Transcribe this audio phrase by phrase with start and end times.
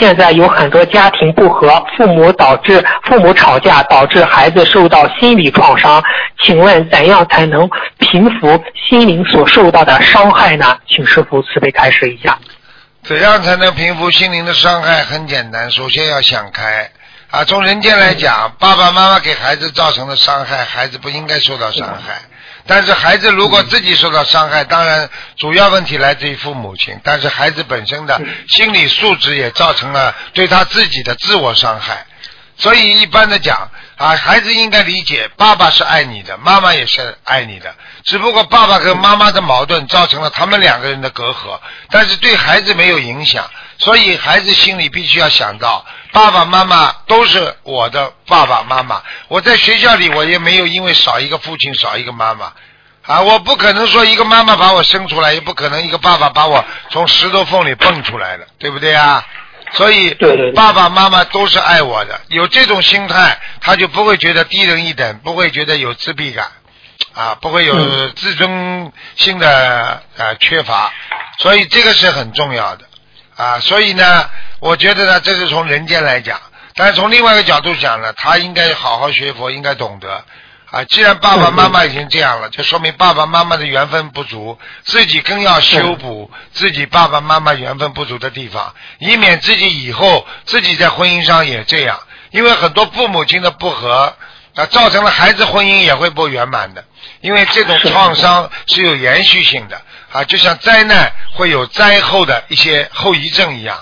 [0.00, 6.02] 现在有很多家庭不和，父母导致父母吵架，导致孩子受到心理创伤。
[6.42, 10.78] 请问怎样才能平复心灵所受到的伤害呢？
[10.88, 12.38] 请师傅慈悲开示一下。
[13.02, 15.02] 怎样才能平复心灵的伤害？
[15.02, 16.90] 很简单，首先要想开
[17.30, 17.44] 啊。
[17.44, 22.22] 从人间来讲，爸爸妈妈给孩子造成的伤害，孩子不应该受到伤害。
[22.70, 26.96] 但是孩子如果自己受到伤害，当然主要问题来自于父母亲。
[27.02, 32.06] 但是孩子本身的心理素质也造成了对他自己的自我伤害。
[32.58, 37.74] 所以一般的讲啊，孩子应该理解，爸爸是爱你的，妈妈也是爱你的。
[38.04, 41.58] 只不过爸爸跟妈妈的矛盾造成了他们两个人的隔阂，
[41.90, 43.50] 但是对孩子没有影响。
[43.78, 49.02] 所以孩子心里必须要想到，爸爸妈妈都是我的爸爸妈妈。
[49.28, 52.52] 我在学校里，我也没有因为少一个父亲少一个妈妈
[53.10, 59.26] 啊，我不可能说一个妈妈把我生出来，也不可能一个爸爸把我从石头缝里蹦出来的，对不对啊？
[59.72, 60.14] 所以，
[60.54, 62.20] 爸爸妈妈都是爱我的。
[62.28, 66.46] 有这种心态，他就不会觉得低人一等，不会觉得有自闭感，
[67.12, 70.92] 啊，不会有自尊心的呃缺乏。
[71.38, 72.84] 所以这个是很重要的
[73.36, 73.58] 啊。
[73.58, 74.30] 所以呢，
[74.60, 76.40] 我觉得呢，这是从人间来讲，
[76.76, 80.24] 但是从另外一个角度讲呢，他应该好好学佛，应该懂得。
[80.70, 91.98] 啊，既然爸爸妈妈已经这样了，就说明爸爸妈妈的缘分不足，自己更要修补自己爸爸妈妈缘分不足的地方，以免自己以后自己在婚姻上也这样。
[92.30, 94.14] 因为很多父母亲的不和
[94.54, 96.84] 啊，造成了孩子婚姻也会不圆满的。
[97.20, 103.76] 因为这种创伤是有延续性的啊，就像灾难会有灾后的一些后遗症一样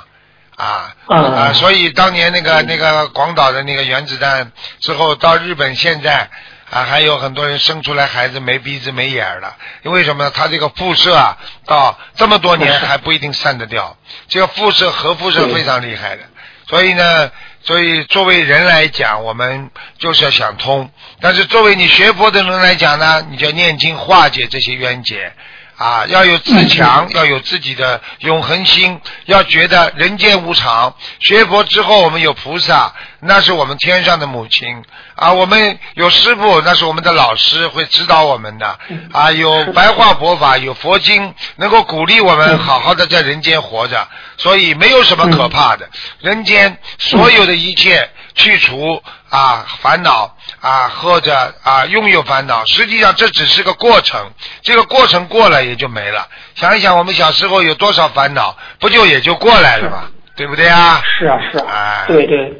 [0.56, 6.30] 啊啊，所以当年那个那个广岛的那个原子弹之后到日本现在。
[6.70, 10.30] 啊，还有很多人生出来孩子没鼻子没眼儿的，因为什么呢？
[10.34, 13.97] 他这个辐射啊，到这么多年 还不一定散得掉。
[14.28, 16.22] 这个辐射核辐射非常厉害的，
[16.69, 17.30] 所以呢，
[17.62, 20.91] 所以作为人来讲，我们就是要想通。
[21.20, 25.33] 但是作为你学佛的人来讲呢，你就要念经化解这些冤结。
[25.78, 30.94] 啊，要有自强，要有自己的永恒心，要觉得人间无常。
[31.20, 34.83] 学佛之后，我们有菩萨，那是我们天上的母亲
[35.14, 38.78] 啊；我们有师傅，那是我们的老师，会指导我们的
[39.12, 39.30] 啊。
[39.30, 45.89] 有白话佛法，有佛经，能够鼓励我们好好的在人间活着，所以没有什么可怕的。
[46.18, 48.10] 人间所有的一切。
[48.39, 54.31] 去除啊烦恼啊或者啊拥有烦恼，实际上这只是个过程，
[54.63, 56.29] 这个过程过了也就没了。
[56.55, 60.05] 想一想，我们小时候有多少烦恼，不就也就过来了吗？
[60.37, 61.03] 对不对啊？
[61.19, 62.57] 是啊是啊，对对。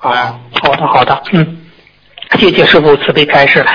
[0.00, 1.66] 啊，好的好的，嗯，
[2.38, 3.64] 谢谢师傅慈悲开示。